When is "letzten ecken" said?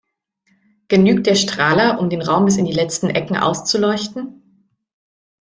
2.73-3.37